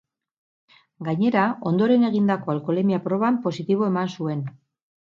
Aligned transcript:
Gainera, 1.09 1.43
ondoren 1.73 2.09
egindako 2.09 2.55
alkoholemia-proban 2.55 3.41
positibo 3.49 3.89
eman 3.93 4.15
zuen. 4.19 4.47